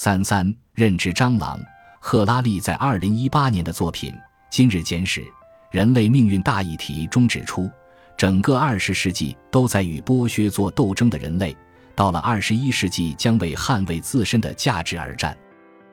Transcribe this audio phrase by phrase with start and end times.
[0.00, 1.58] 三三认知蟑螂，
[1.98, 4.12] 赫拉利在二零一八年的作品
[4.48, 5.24] 《今日简史：
[5.72, 7.68] 人类命运大议题》中指出，
[8.16, 11.56] 整个二十世纪都在与剥削做斗争的人类，
[11.96, 15.36] 到了二十一世纪将为捍卫自身的价值而战。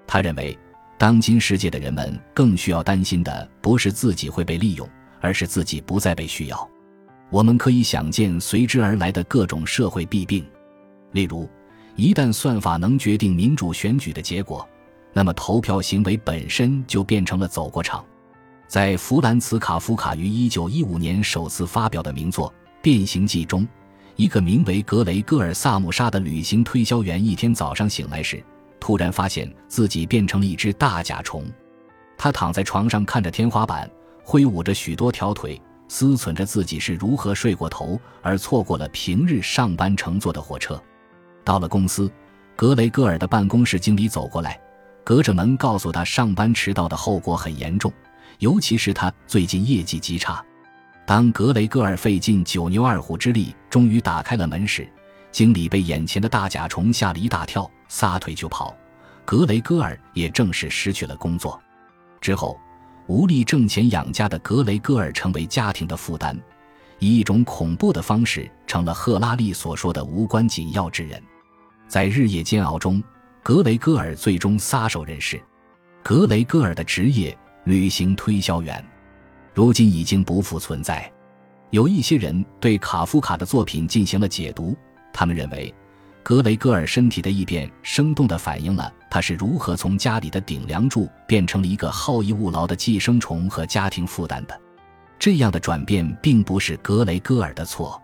[0.05, 0.55] 他认为，
[0.99, 4.87] 当今世界的人们更需要担心的不是自己会被利用，
[5.19, 6.69] 而是自己不再被需要。
[7.31, 10.45] 我们可以想见随之而来的各种社会弊病，
[11.13, 11.49] 例如。
[11.95, 14.67] 一旦算法能决定民主选举的结果，
[15.13, 18.03] 那么投票行为本身就变成了走过场。
[18.67, 22.49] 在弗兰茨·卡夫卡于1915年首次发表的名作
[22.81, 23.65] 《变形记》中，
[24.17, 28.43] 一个名为格雷戈尔·萨姆沙的旅行推销员一天早上醒来时，
[28.79, 31.45] 突然发现自己变成了一只大甲虫。
[32.17, 33.89] 他躺在床上看着天花板，
[34.21, 40.81] 挥舞着许多条腿，思忖着自己是如何睡过头而错过了平日上班乘坐的火车。
[41.45, 42.11] 到了公司，
[42.55, 44.59] 格雷戈尔的办公室经理走过来，
[45.03, 47.93] 隔着门告诉他，上班迟到的后果很严重，
[48.39, 50.43] 尤其是他最近业绩极差。
[51.05, 54.89] 当格雷戈尔费尽九牛二虎之力，终于打开了门时，
[55.31, 58.75] 经理被眼前的大甲虫吓了一大跳，撒腿就跑。
[59.23, 61.61] 格雷戈尔也正式失去了工作。
[62.19, 62.59] 之后，
[63.05, 66.35] 无力挣钱养家的格雷戈尔成为家庭的负担，
[66.97, 71.21] 以一种恐怖的方式成了赫拉利所说的无关紧要之人。
[71.87, 73.01] 在日夜煎熬中，
[73.43, 75.41] 格雷戈尔最终撒手人世。
[76.03, 78.83] 格雷戈尔的职业——旅行推销员，
[79.53, 81.11] 如今已经不复存在。
[81.69, 84.75] 有一些人对卡夫卡的作品进行了解读，
[85.13, 85.73] 他们认为，
[86.23, 94.59] 格雷戈尔身体的异变生动地反映了他是如何从家里的顶梁柱变成了一个好逸恶劳的寄生虫和家庭负担的。
[95.17, 98.01] 这样的转变并不是格雷戈尔的错。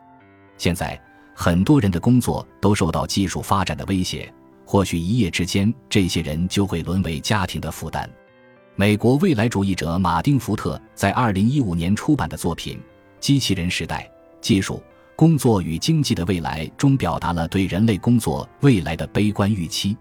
[0.58, 1.00] 现在。
[1.44, 4.32] 很多人的工作都受到技术发展的威胁，
[4.64, 8.08] 或许一夜之间，这些人就会沦为家庭的负担。
[8.76, 12.78] 美国未来主义者马丁·福特在2015年出版的作品
[13.20, 14.08] 《机器人时代：
[14.40, 14.84] 技术、
[15.16, 19.98] 工作与经济的未来》中，表达了对人类工作未来的悲观预期。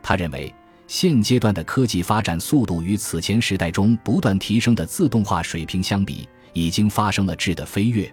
[0.00, 0.54] 他认为，
[0.86, 8.08] 现阶段的科技发展速度与此前时代中不断提升的自动化水平相比，已经发生了质的飞跃。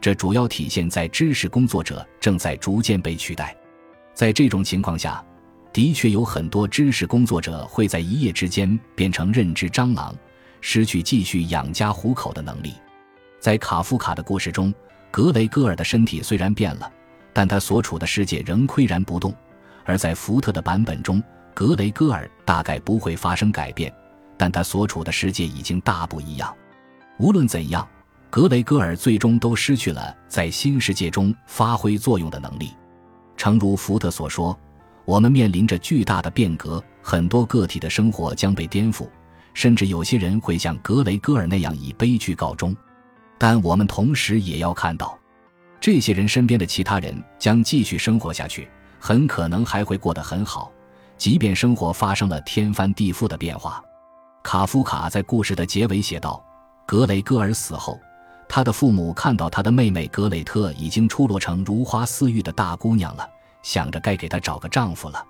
[0.00, 3.56] 这主要体现在知识工作者正在逐渐被取代，
[4.14, 5.24] 在这种情况下，
[5.72, 10.14] 的确有很多知识工作者会在一夜之间变成认知蟑螂，
[10.60, 12.74] 失去继续养家糊口的能力。
[13.40, 14.72] 在卡夫卡的故事中，
[15.10, 16.90] 格雷戈尔的身体虽然变了，
[17.32, 19.32] 但他所处的世界仍岿然不动；
[19.84, 23.92] 而在福特的版本中，格雷戈尔大概不会发生改变，
[24.36, 26.54] 但他所处的世界已经大不一样。
[27.18, 27.86] 无论怎样。
[28.36, 32.70] 格雷戈尔最终都失去了在新世界中发挥作用的能力。
[33.34, 34.54] 诚如福特所说
[35.06, 39.08] ：“我们面临着巨大的变革，很多个体的生活将被颠覆，
[39.54, 42.76] 甚至有些人会像格雷戈尔那样以悲剧告终。
[43.38, 45.18] 但我们同时也要看到，
[45.80, 48.68] 这些人身边的其他人将继续生活下去，
[49.00, 50.70] 很可能还会过得很好，
[51.16, 53.82] 即便生活发生了天翻地覆的变化。”
[54.44, 56.44] 卡夫卡在故事的结尾写道
[56.86, 57.98] ：“格雷戈尔死后。”
[58.48, 63.28] 他的父母看到他的妹妹格雷特已经出落成如花似玉的大姑娘了，
[63.62, 65.24] 想着该给她找个丈夫了。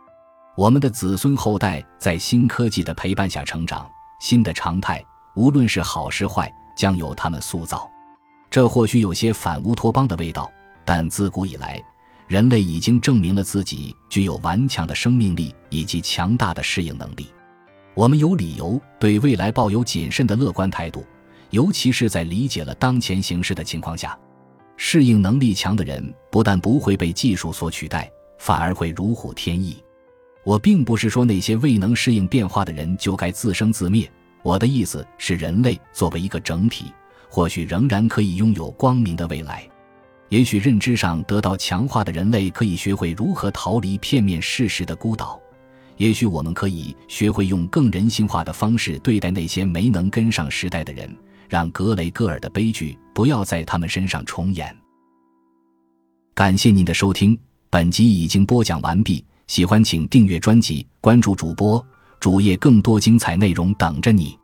[0.56, 3.88] 我们的子孙后代在新科技的陪伴下成长，
[4.20, 7.90] 新的常态，无论是好是坏，将由他们塑造。
[8.50, 10.50] 这或许有些反乌托邦的味道，
[10.84, 11.82] 但自古以来，
[12.26, 17.28] 人类已经证明了自己具有顽强的生命力以及强大的适应能力。
[17.94, 21.04] 我们有理由对未来抱有谨慎的乐观态度。
[21.56, 24.14] 尤其是在理解了当前形势的情况下，
[24.76, 29.82] 适应能力强的人不但不会被技术所取代，反而会如虎添翼。
[30.44, 34.06] 我并不是说那些未能适应变化的人就该自生自灭，
[34.42, 36.92] 我的意思是，人类作为一个整体，
[37.30, 39.66] 或许仍然可以拥有光明的未来。
[40.28, 45.40] 也许认知上得到强化的人类可以学会如何逃离片面事实的孤岛。
[45.96, 51.10] 也许我们可以学会用更人性化的方式对待那些没能跟上时代的人。
[51.48, 54.76] 让格雷戈尔的悲剧不要在他们身上重演。
[56.34, 57.38] 感谢您的收听，
[57.70, 59.24] 本集已经播讲完毕。
[59.46, 61.84] 喜欢请订阅专辑，关注主播
[62.18, 64.36] 主页，更多精彩内容等着你。